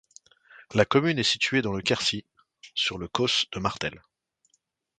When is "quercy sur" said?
1.83-2.97